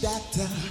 [0.00, 0.69] doctor.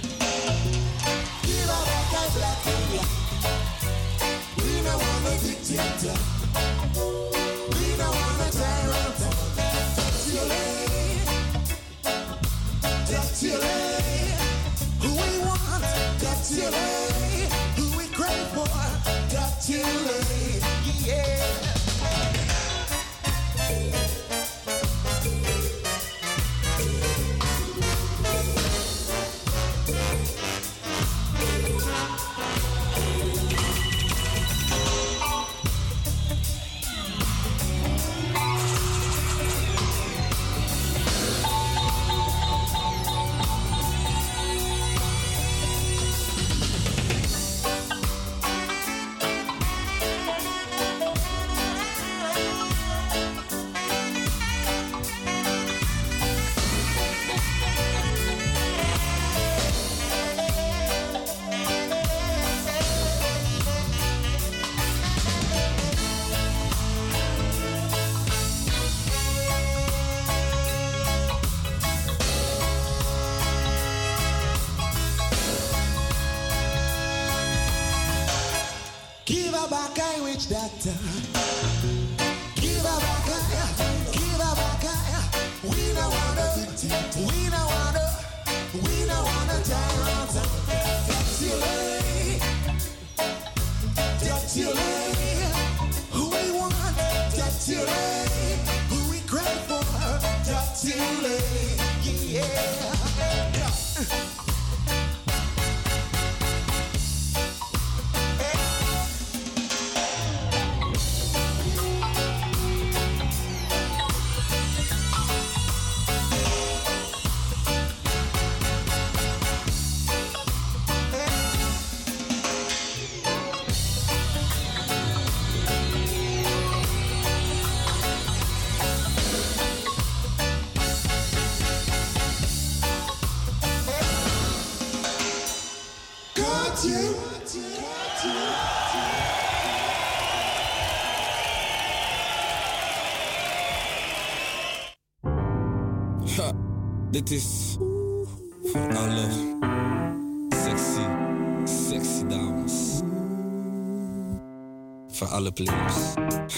[155.20, 156.14] for alle plebs.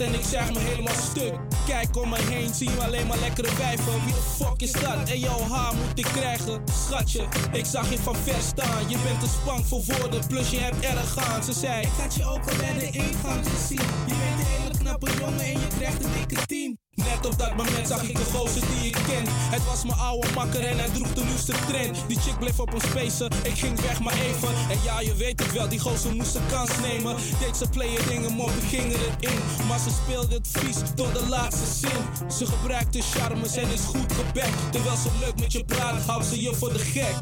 [0.00, 1.34] en ik zeg me helemaal stuk.
[1.66, 4.04] Kijk om me heen, zie je alleen maar lekkere wijven.
[4.04, 5.08] Wie de fuck is dat?
[5.08, 6.62] En jouw haar moet ik krijgen.
[6.72, 8.88] Schatje, ik zag je van ver staan.
[8.88, 11.42] Je bent een spank voor woorden, plus je hebt erg gaan.
[11.42, 13.86] Ze zei, ik had je ook al bij de ingang gezien.
[14.06, 16.78] Je bent een hele knappe jongen en je krijgt een dikke tien.
[17.26, 19.24] Op dat moment zag ik een gozer die ik ken.
[19.28, 21.98] Het was mijn oude makker en hij droeg de nieuwste trend.
[22.06, 24.48] Die chick bleef op ons spacen, ik ging weg maar even.
[24.70, 27.16] En ja, je weet het wel, die gozer moest een kans nemen.
[27.40, 29.38] Deed ze player dingen, moppen gingen erin.
[29.68, 32.30] Maar ze speelde het vies tot de laatste zin.
[32.38, 34.72] Ze gebruikte charmes en is goed gebekt.
[34.72, 37.14] Terwijl ze leuk met je praat, houdt ze je voor de gek.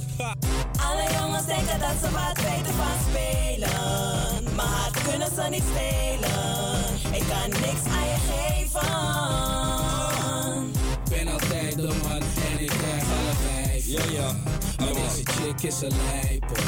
[0.89, 4.55] Alle jongens denken dat ze wat weten van spelen.
[4.55, 6.37] Maar hard kunnen ze niet stelen.
[7.13, 8.18] Ik kan niks aan je
[13.89, 14.37] Ja, ja.
[14.79, 16.59] Maar deze chick is een lijper.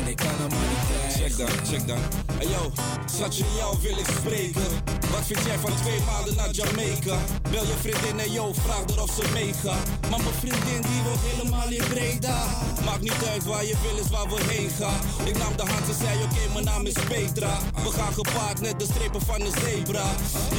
[0.00, 1.14] En ik kan hem maar niet.
[1.14, 1.98] Check dan, check dan.
[2.36, 2.70] Hey yo,
[3.06, 5.01] schatje, jou wil ik spreken.
[5.12, 7.16] Wat vind jij van twee maanden naar Jamaica?
[7.50, 9.86] Bel je vriendin en yo, vraag haar of ze meegaat.
[10.10, 12.38] Maar mijn vriendin die woont helemaal in Breda.
[12.84, 15.00] Maakt niet uit waar je wil, is waar we heen gaan.
[15.24, 17.58] Ik nam de hand en zei, oké, mijn naam is Petra.
[17.84, 20.08] We gaan gepaard net de strepen van een zebra.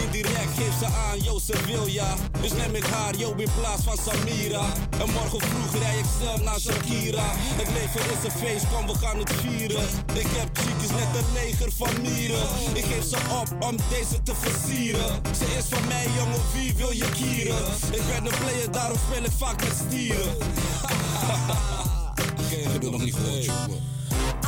[0.04, 2.14] Indirect geeft ze aan, yo, ze wil ja.
[2.42, 4.66] Dus neem ik haar, yo, in plaats van Samira.
[5.02, 7.28] En morgen vroeg rij ik snel naar Shakira.
[7.62, 9.86] Het leven is een feest, kom, we gaan het vieren.
[10.14, 12.46] Ik heb chickies net een leger van mieren.
[12.74, 15.22] Ik geef ze op om deze te versieren.
[15.38, 17.66] Ze is van mij, jongen, wie wil je kieren?
[17.92, 20.32] Ik ben een player, daarom speel ik vaak met stieren.
[22.42, 23.82] Oké, ik heb het nog niet gehoord, jongen.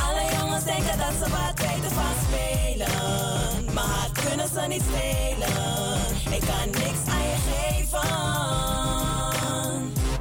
[0.06, 3.74] Alle jongens denken dat ze wat weten van spelen.
[3.74, 5.54] Maar hart kunnen ze niet stelen.
[6.36, 8.08] Ik kan niks aan je geven.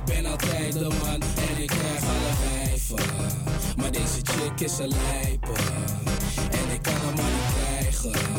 [0.06, 3.06] Ben altijd de man en ik krijg alle wijven.
[3.77, 5.60] Maar deze chick is een lijper.
[6.51, 8.34] En ik kan hem maar niet krijgen.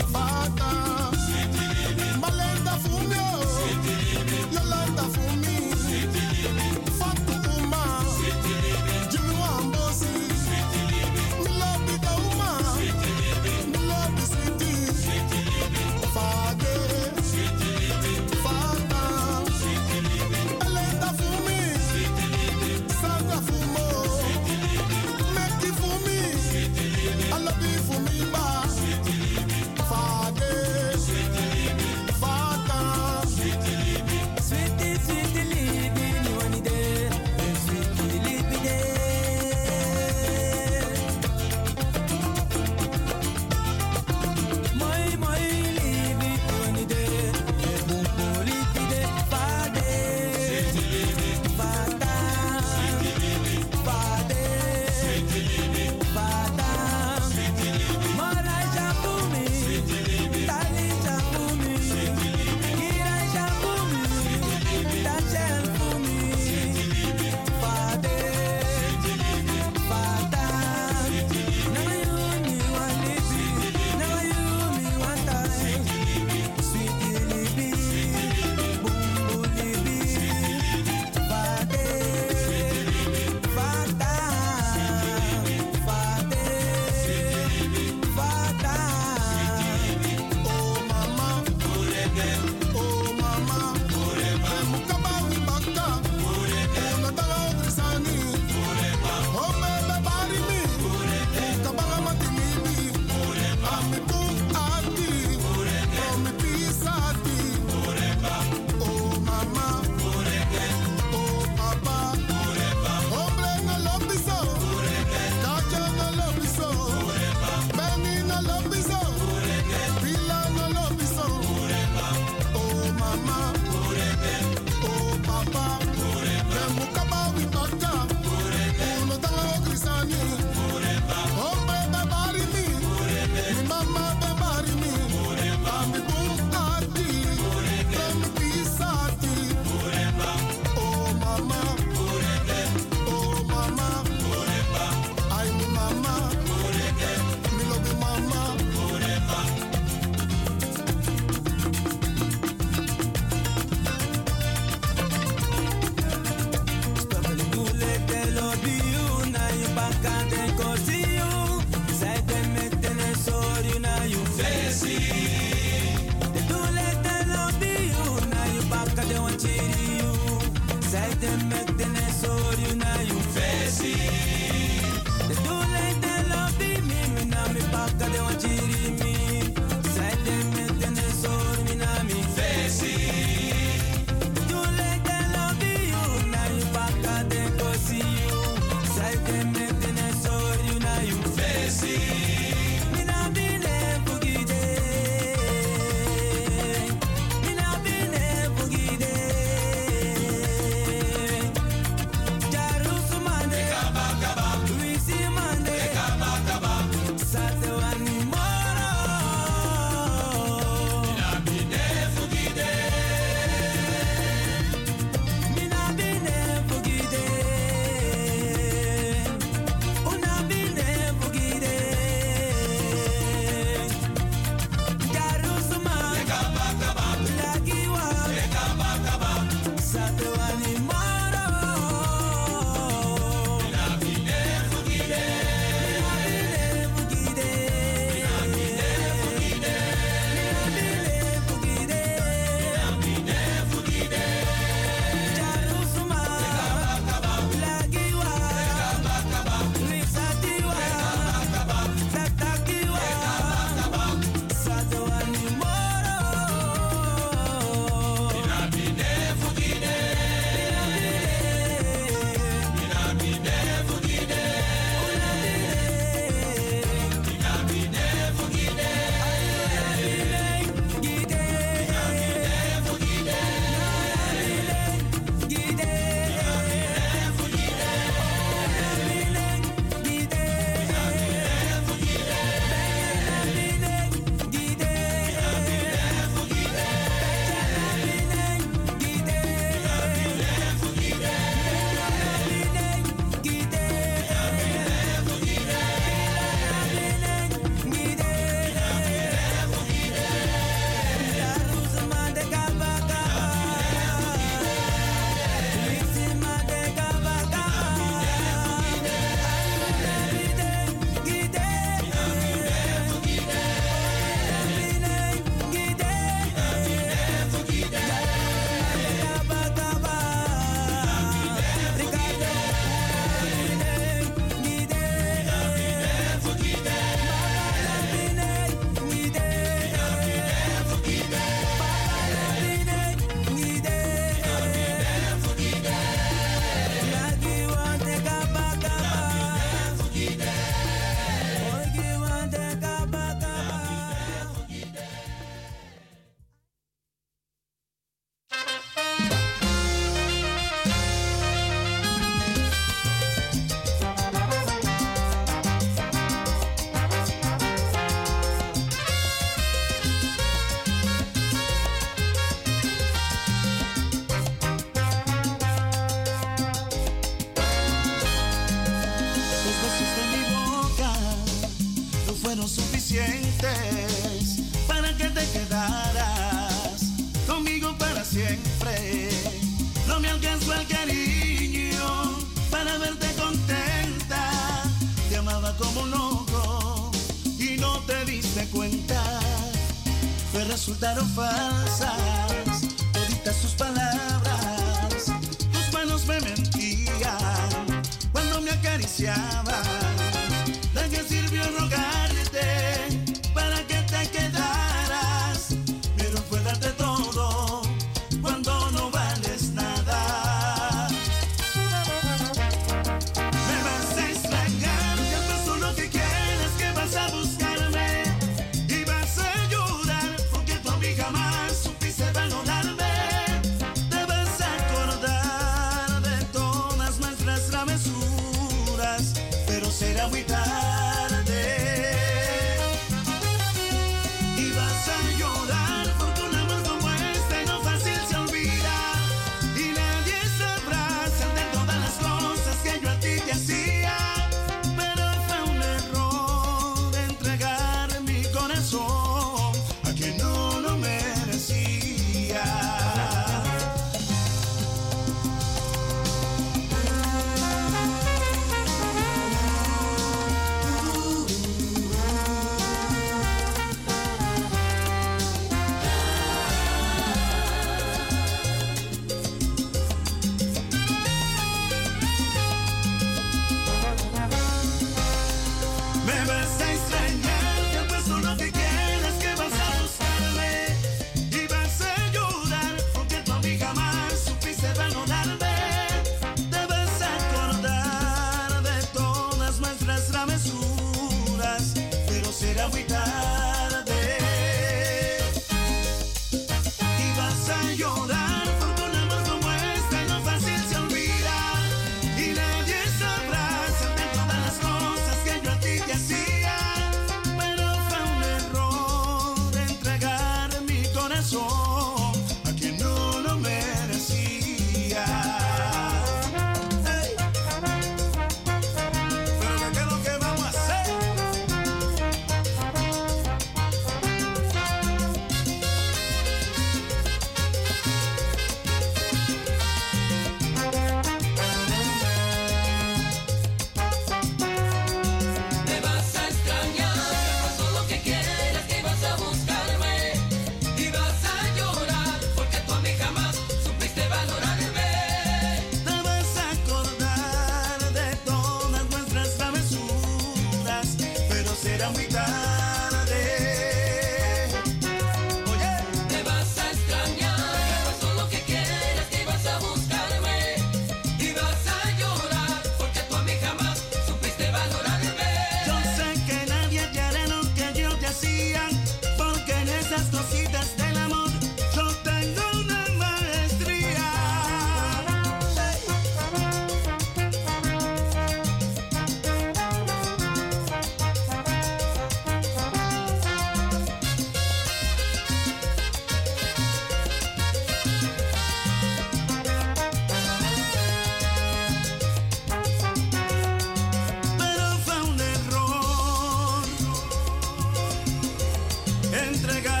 [599.71, 600.00] I got.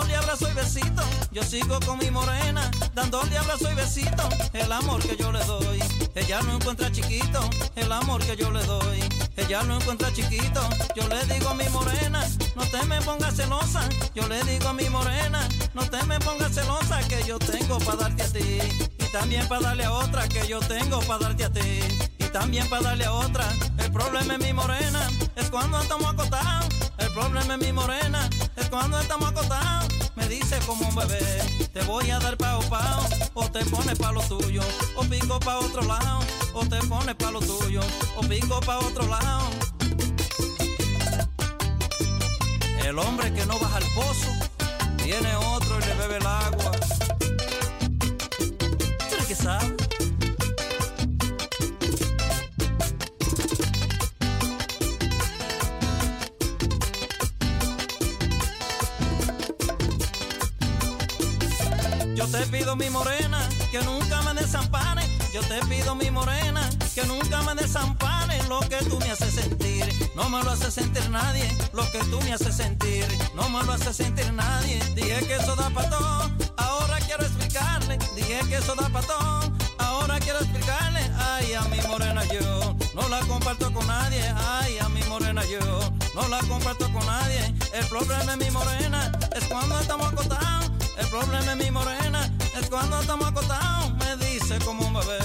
[0.00, 1.02] dándole abrazo y besito.
[1.30, 4.28] Yo sigo con mi morena, dándole abrazo y besito.
[4.52, 5.78] El amor que yo le doy,
[6.14, 7.40] ella no encuentra chiquito.
[7.76, 9.00] El amor que yo le doy,
[9.36, 10.60] ella no encuentra chiquito.
[10.96, 13.86] Yo le digo a mi morena, no te me pongas celosa.
[14.14, 17.00] Yo le digo a mi morena, no te me pongas celosa.
[17.08, 18.58] Que yo tengo para darte a ti.
[18.98, 21.80] Y también para darle a otra que yo tengo para darte a ti.
[22.18, 23.46] Y también para darle a otra.
[23.78, 26.66] El problema es mi morena, es cuando estamos acotados.
[26.98, 28.30] El problema es mi morena
[28.70, 33.50] cuando estamos acotados, me dice como un bebé, te voy a dar pao pao, o
[33.50, 34.62] te pones pa' lo tuyo,
[34.96, 36.20] o pico pa' otro lado,
[36.54, 37.80] o te pones pa' lo tuyo,
[38.16, 39.50] o pico pa' otro lado.
[42.84, 44.30] El hombre que no baja al pozo,
[45.02, 46.70] tiene otro y le bebe el agua.
[49.08, 49.79] ¿Tú eres que?
[62.40, 65.02] Te pido mi morena, que nunca me desampare.
[65.32, 68.42] Yo te pido mi morena, que nunca me desampare.
[68.48, 69.84] Lo que tú me haces sentir,
[70.16, 71.46] no me lo hace sentir nadie.
[71.74, 74.80] Lo que tú me haces sentir, no me lo hace sentir nadie.
[74.94, 77.98] Dije que eso da pa' todo, ahora quiero explicarle.
[78.16, 81.00] Dije que eso da pa' todo, ahora quiero explicarle.
[81.18, 84.24] Ay, a mi morena yo, no la comparto con nadie.
[84.36, 87.54] Ay, a mi morena yo, no la comparto con nadie.
[87.74, 90.49] El problema es mi morena, es cuando estamos acostados.
[91.00, 93.92] El problema es mi morena, es cuando estamos acostados.
[93.94, 95.18] Me dice como un bebé,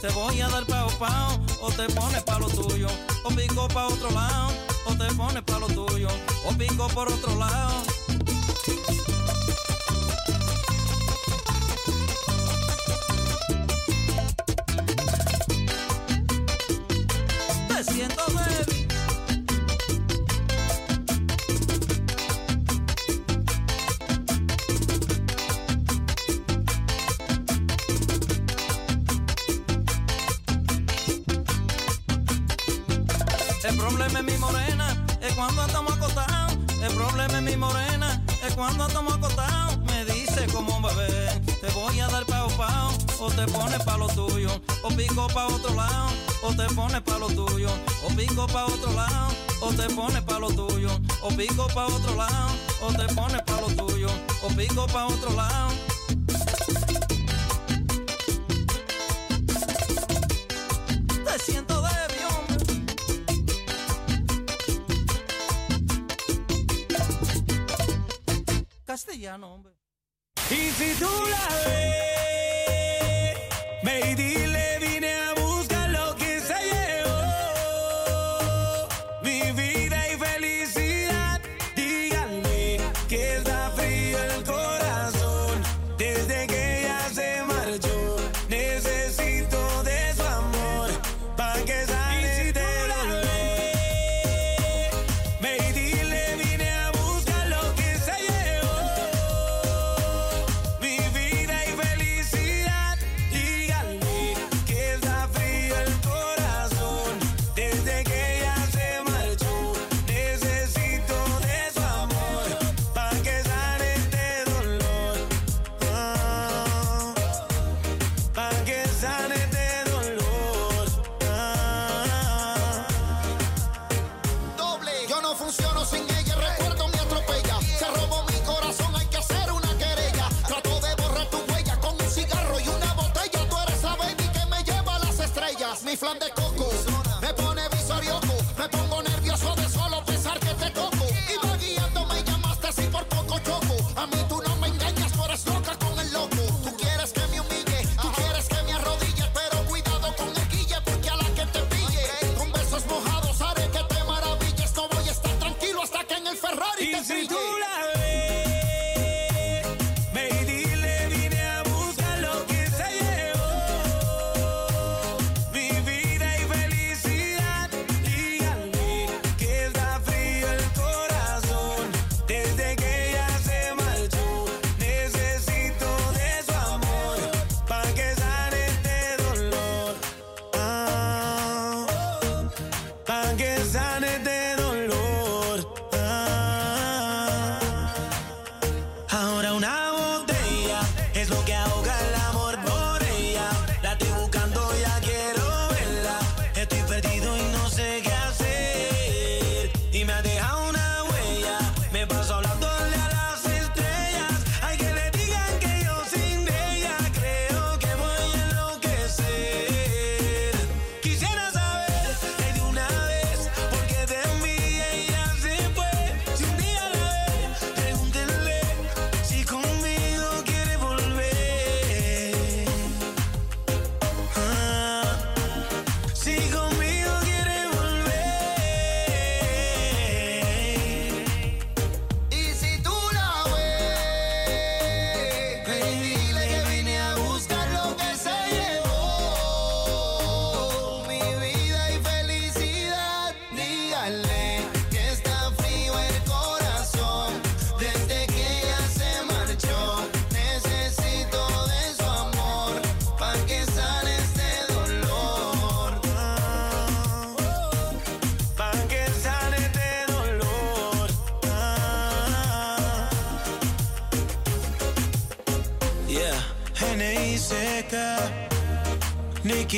[0.00, 2.88] te voy a dar pao pao, o te pones pa' lo tuyo,
[3.24, 4.48] o pico pa' otro lado,
[4.86, 6.08] o te pones pa' lo tuyo,
[6.46, 7.97] o pico por otro lado.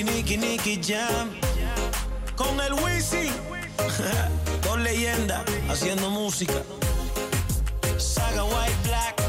[0.02, 1.31] Nicky, Nicky, Nicky Jam.
[2.35, 3.31] Con el Wisi.
[4.62, 6.62] Dos leyendas haciendo música.
[7.98, 9.20] Saga White Black.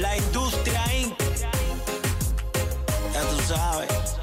[0.00, 1.18] La industria Inc.
[3.14, 4.21] Ya tú sabes.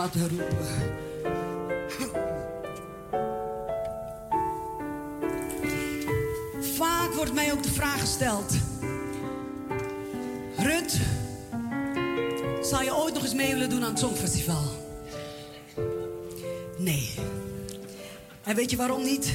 [0.00, 0.98] roepen.
[6.76, 8.52] Vaak wordt mij ook de vraag gesteld.
[10.56, 11.00] Rut,
[12.62, 14.62] zou je ooit nog eens mee willen doen aan het Songfestival?
[16.78, 17.14] Nee.
[18.44, 19.32] En weet je waarom niet?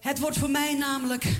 [0.00, 1.37] Het wordt voor mij namelijk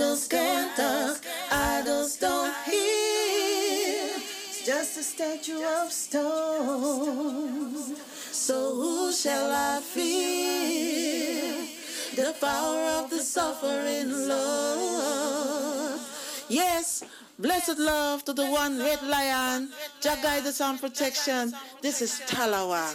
[0.00, 1.20] Idols can't talk,
[1.52, 4.16] idols don't hear.
[4.48, 7.96] It's just a statue of stone.
[8.32, 11.52] So who shall I fear?
[12.16, 16.00] The power of the suffering Lord.
[16.48, 17.04] Yes.
[17.38, 19.68] Blessed love to the one red lion.
[20.00, 21.52] Jah guide us protection.
[21.82, 22.88] This is Talawa.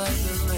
[0.00, 0.49] like the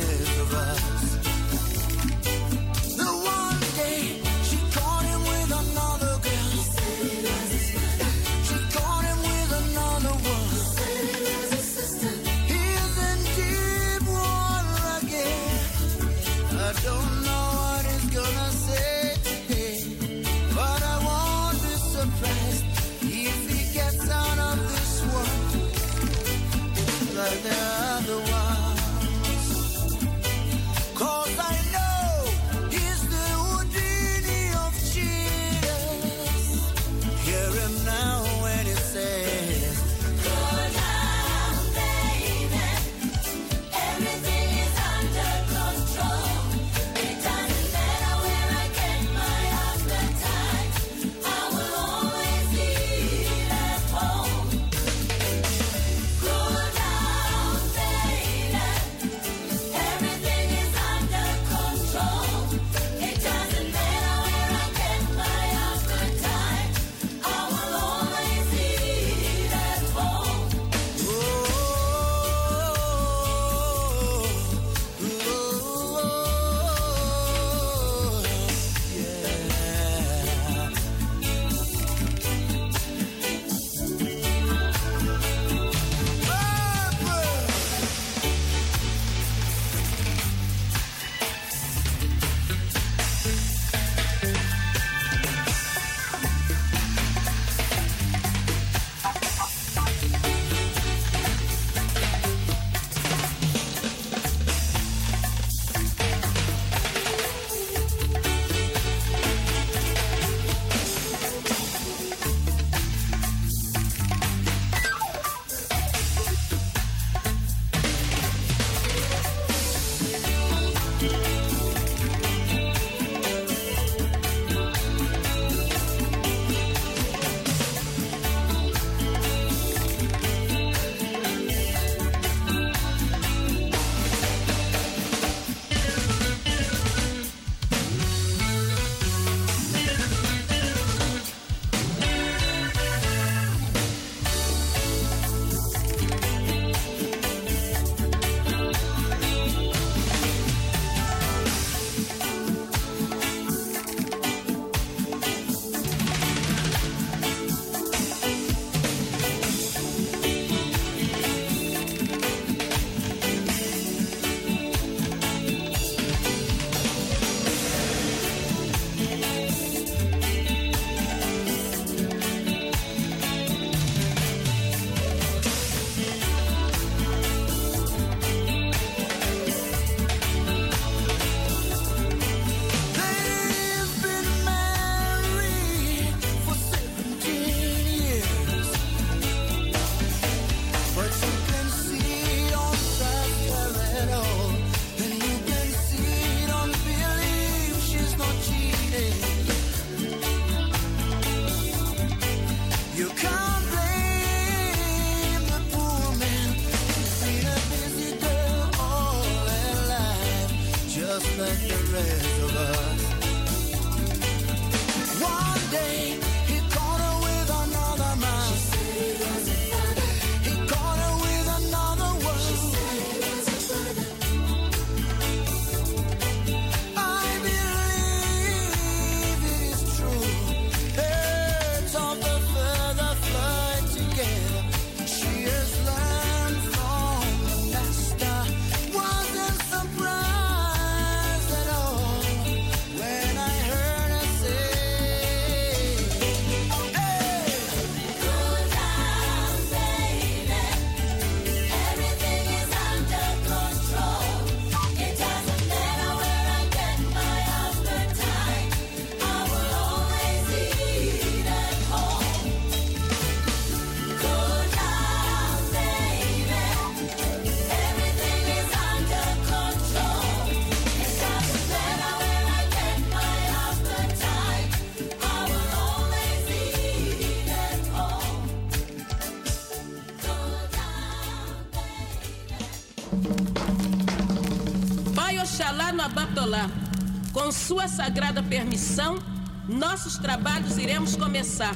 [287.32, 289.18] Com sua sagrada permissão,
[289.66, 291.74] nossos trabalhos iremos começar.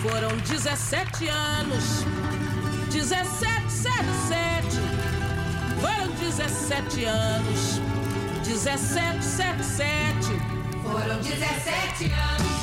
[0.00, 1.84] Foram 17 anos,
[2.90, 4.80] 1777.
[5.80, 7.78] Foram 17 anos,
[8.46, 10.28] 1777.
[10.82, 12.55] Foram 17 anos.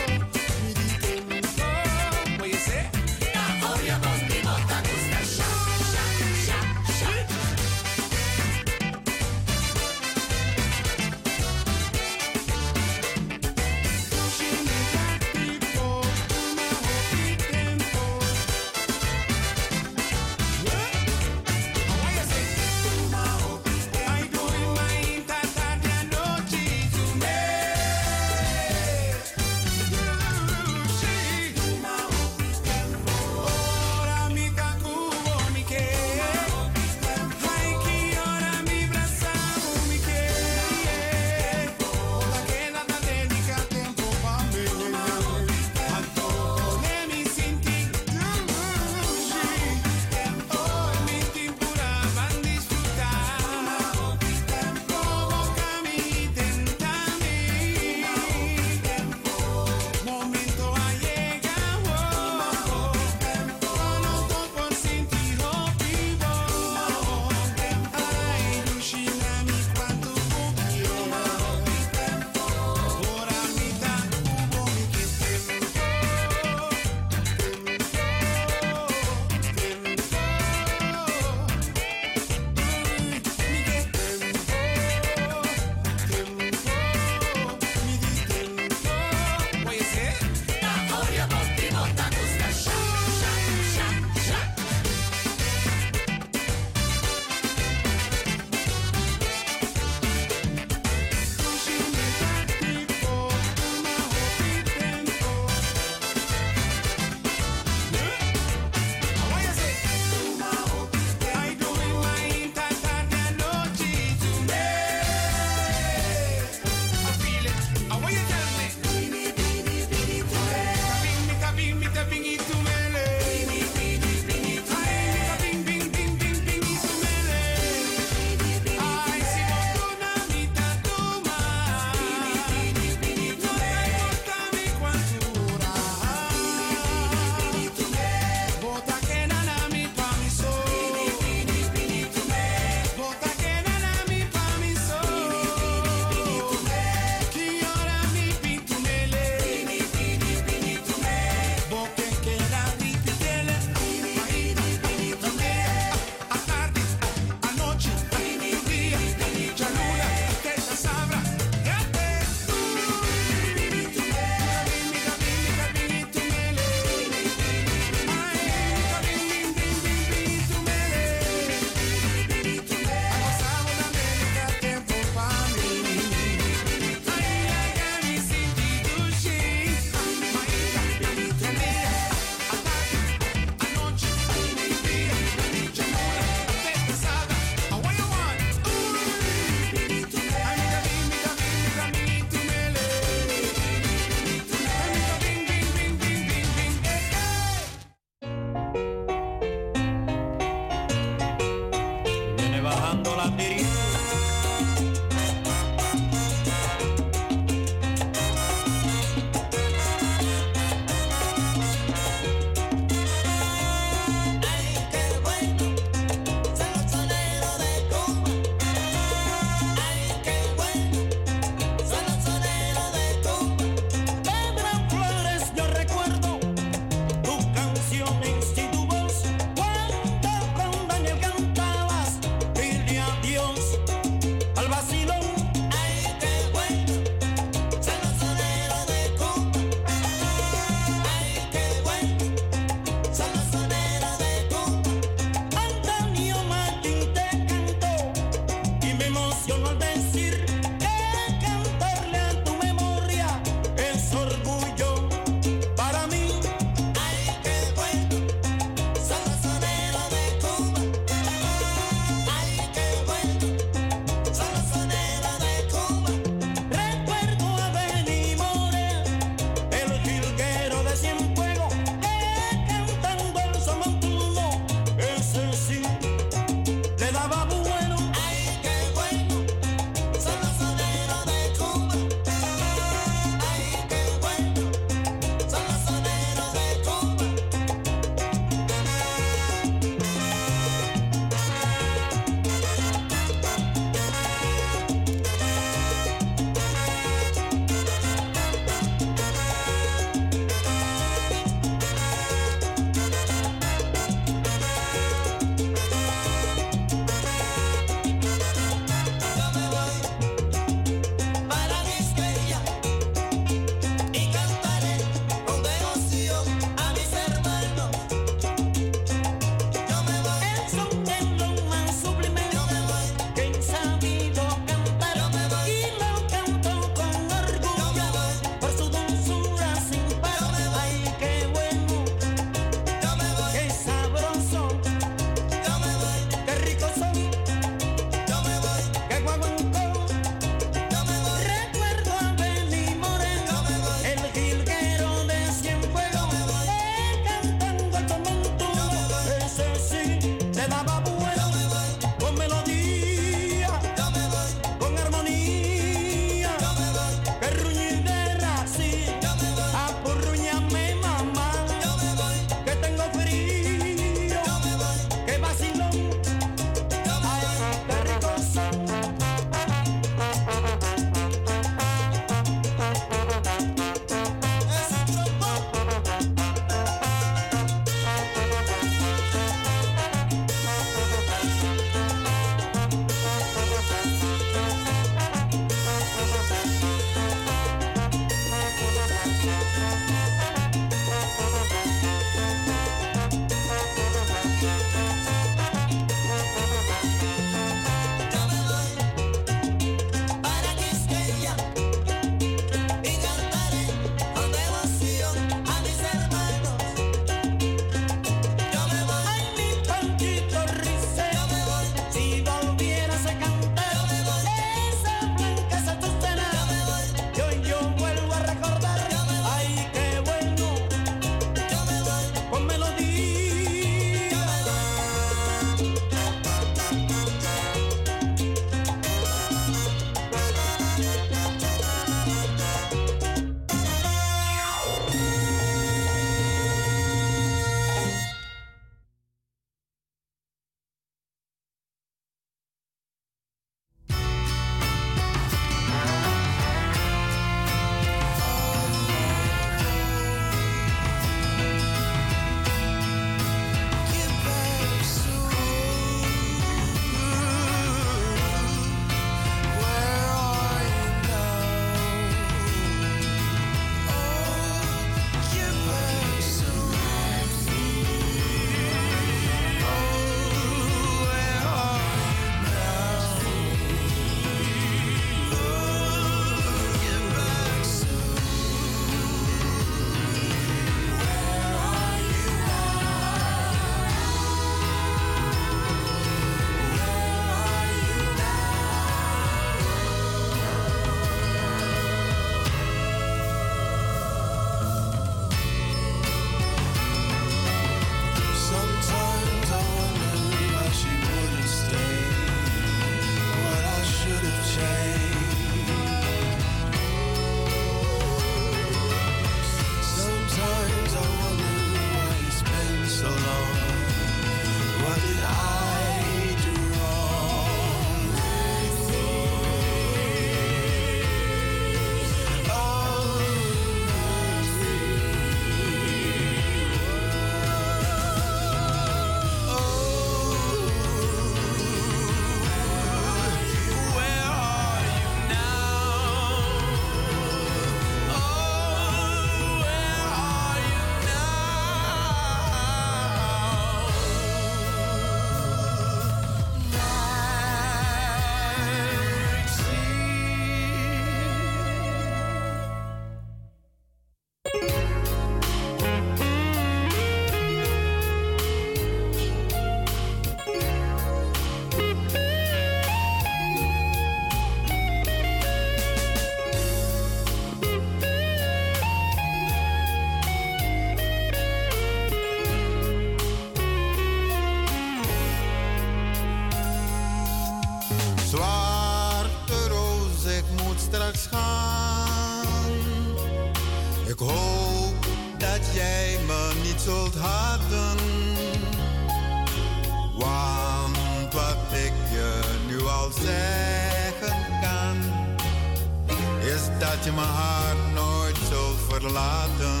[599.20, 600.00] Verlaten.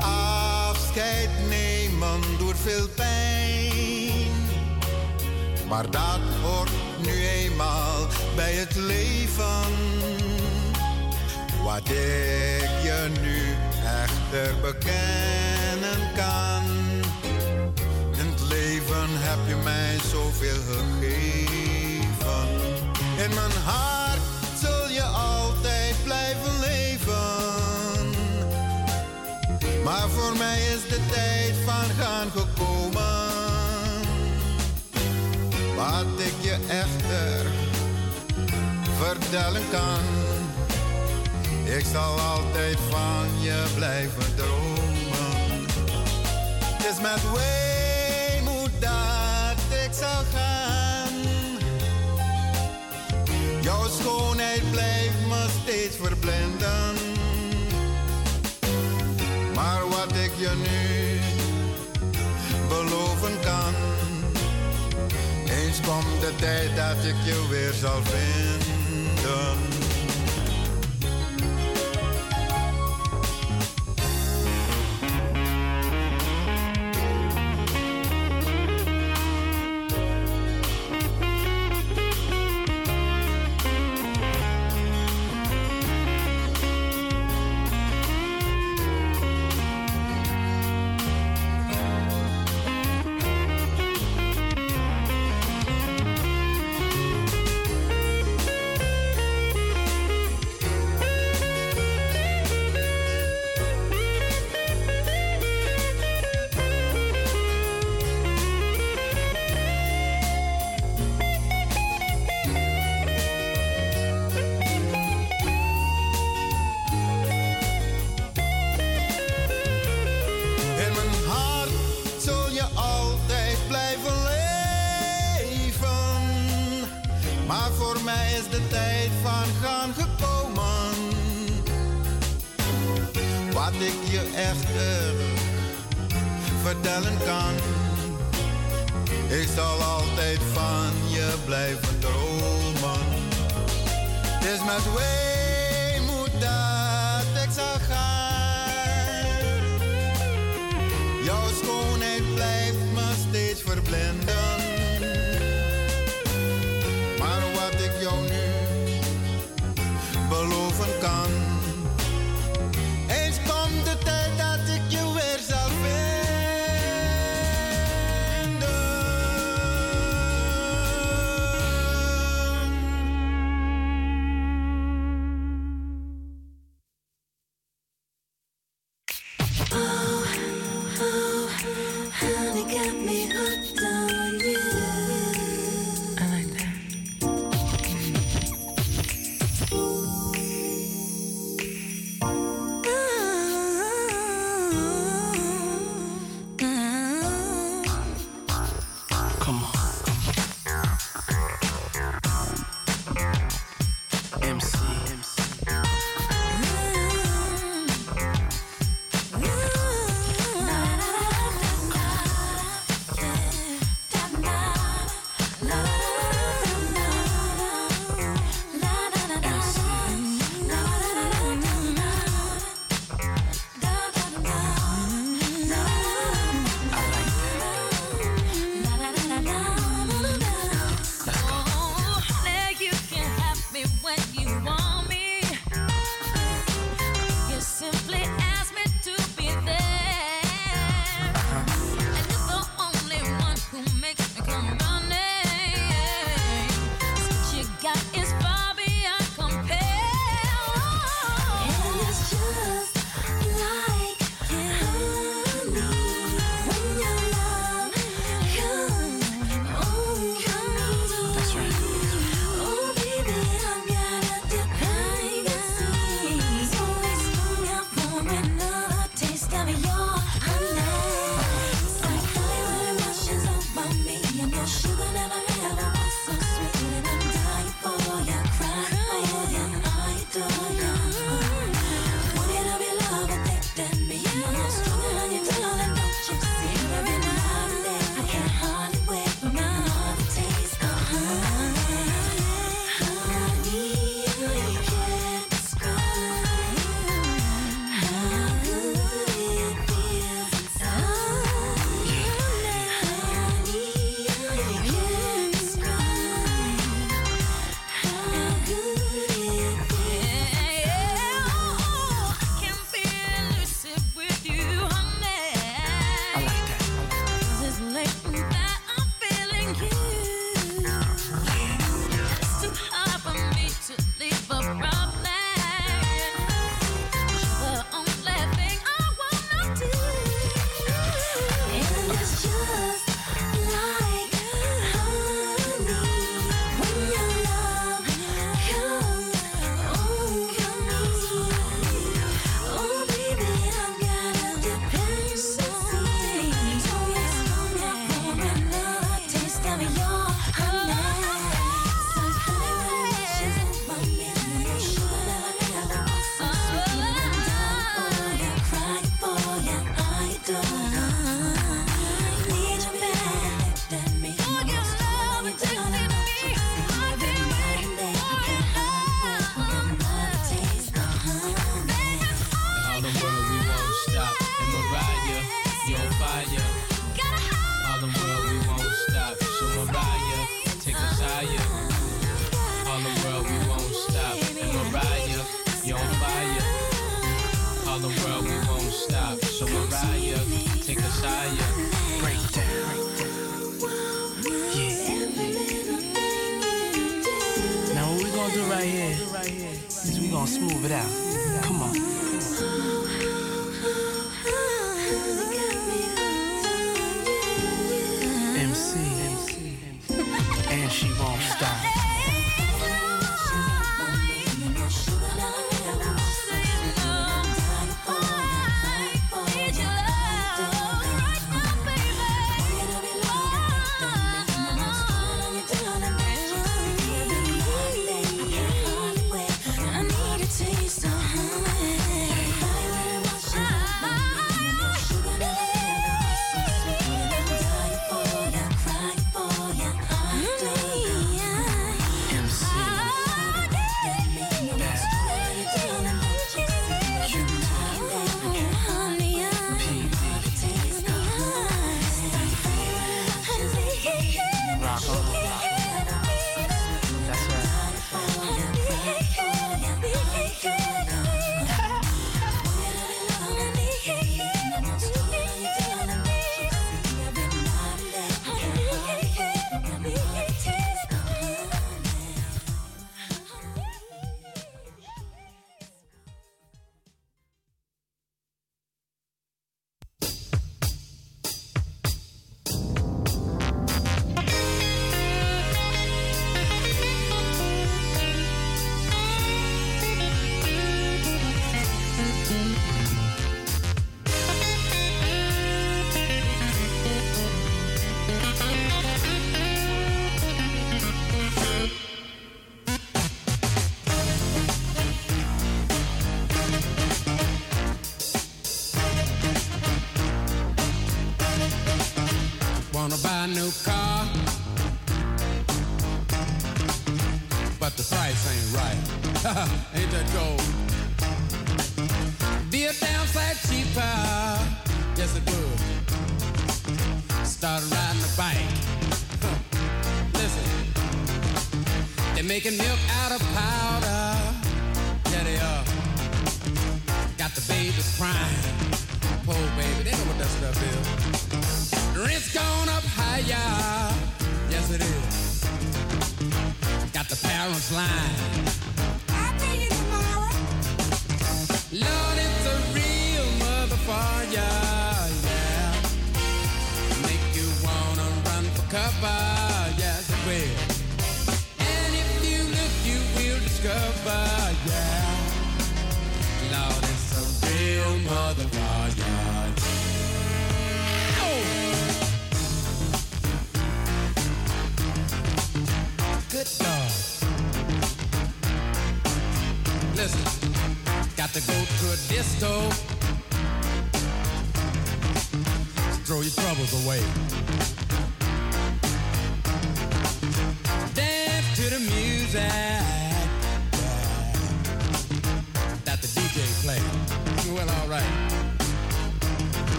[0.00, 4.32] Afscheid nemen doet veel pijn,
[5.68, 6.70] maar dat hoort
[7.02, 9.74] nu eenmaal bij het leven.
[11.62, 13.54] Wat ik je nu
[13.84, 16.64] echter bekennen kan.
[18.18, 22.48] In het leven heb je mij zoveel gegeven.
[23.16, 24.05] In mijn hart
[29.86, 33.30] Maar voor mij is de tijd van gaan gekomen.
[35.76, 37.46] Wat ik je echter
[38.98, 40.04] vertellen kan.
[41.76, 45.66] Ik zal altijd van je blijven dromen.
[46.64, 51.12] Het is met weemoed dat ik zal gaan.
[53.60, 57.05] Jouw schoonheid blijft me steeds verblinden.
[60.38, 61.20] Je nu
[62.68, 63.74] beloven kan.
[65.48, 69.75] Eens komt de tijd dat ik je weer zal vinden.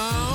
[0.00, 0.29] mouth.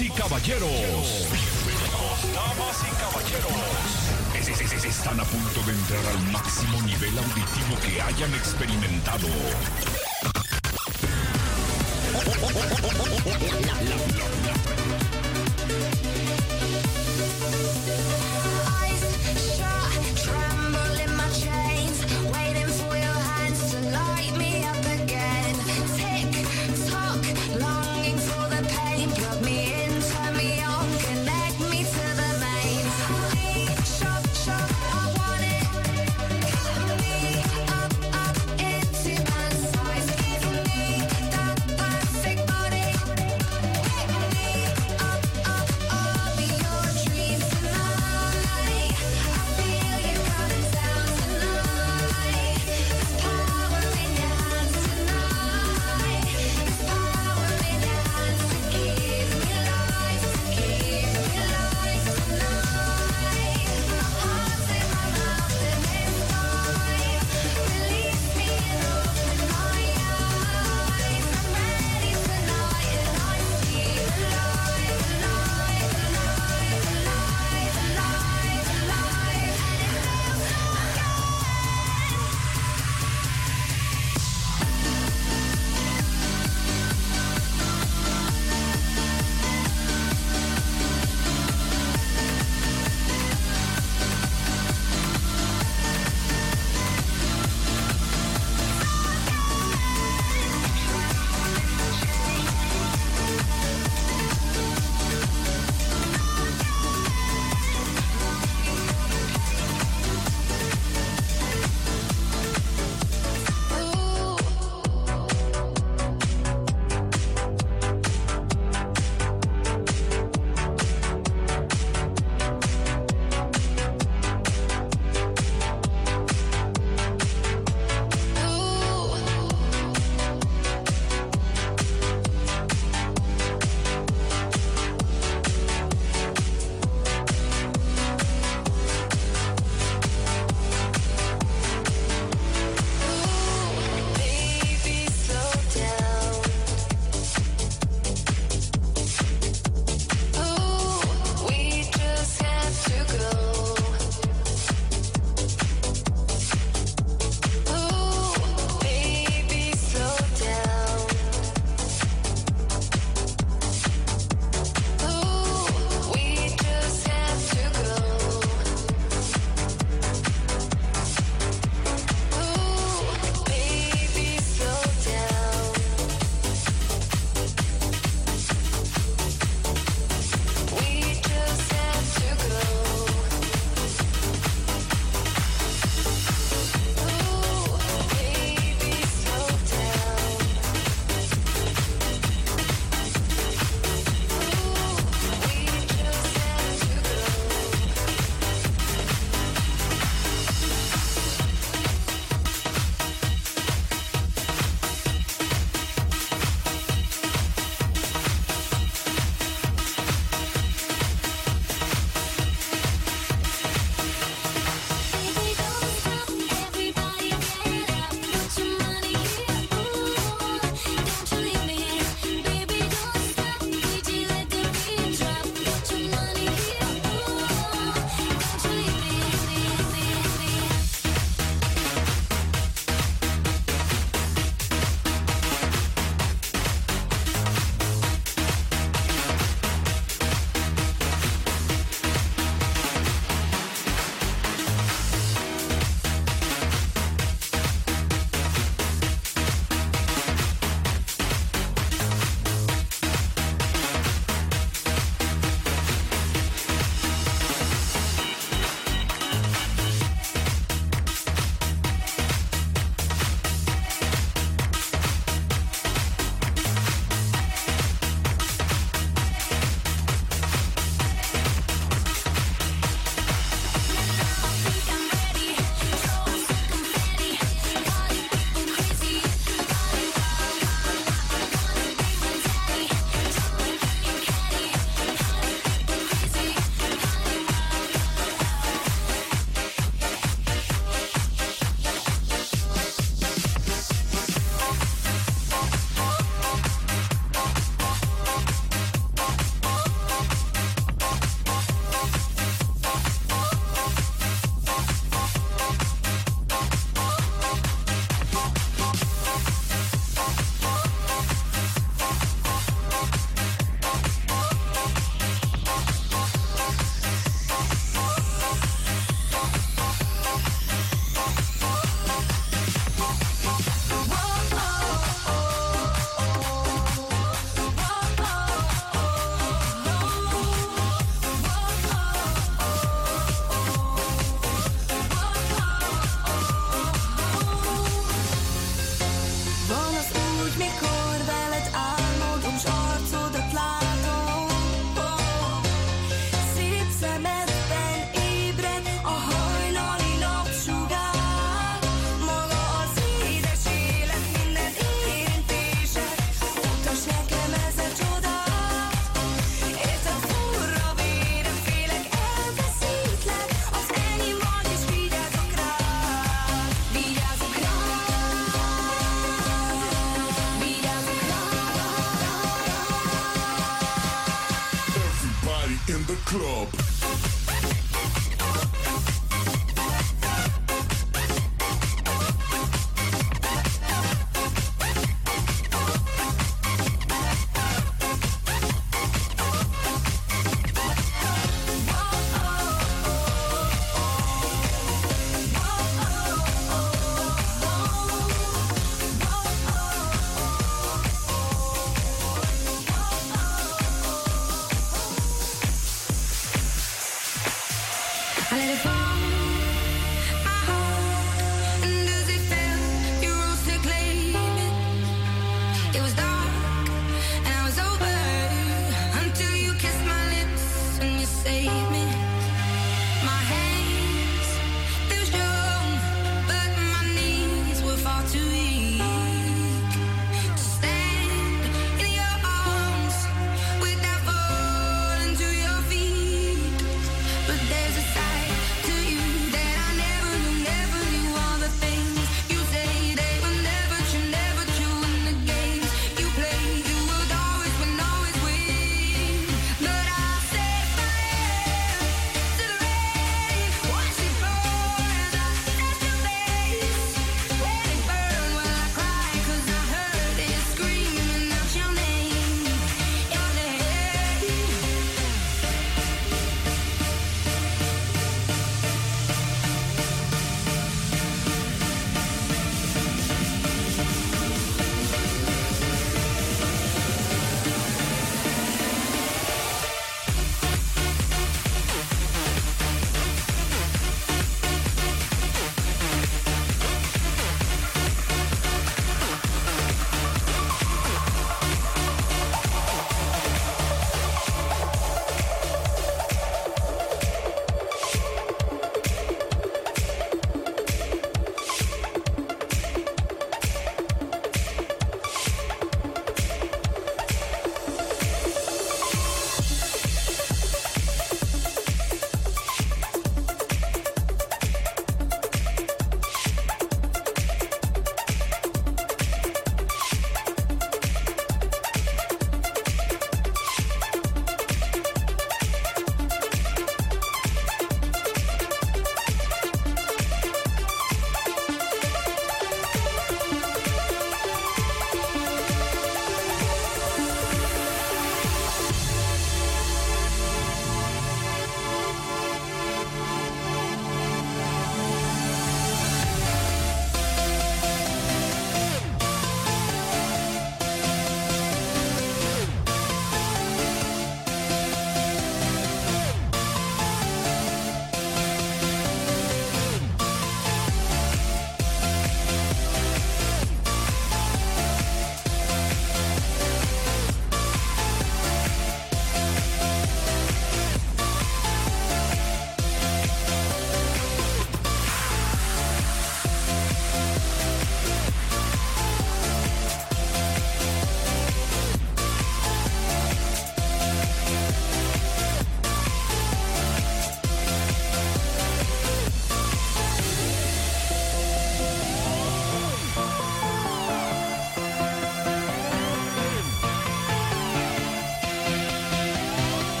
[0.00, 1.28] Y caballeros.
[2.32, 3.50] Damas y caballeros.
[4.82, 9.28] Están a punto de entrar al máximo nivel auditivo que hayan experimentado.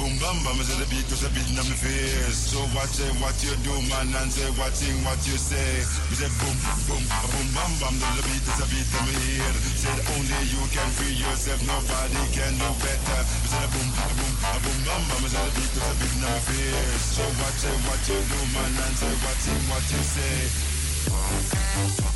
[0.00, 2.48] boom bam bam, I say the beat cause the beat on my face.
[2.48, 5.84] So watch it, what you do, man, and say what thing, what you say.
[6.08, 6.56] We say boom,
[6.88, 9.52] boom, a boom bam bam, the beat is a beat on my ear.
[9.76, 13.20] Said only you can free yourself, nobody can do better.
[13.44, 16.16] We say boom, boom, a boom bam bam, I say the beat cause the beat
[16.16, 17.20] on my face.
[17.20, 22.08] So watch it, what you do, man, and say what thing, what you say.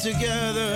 [0.00, 0.69] Together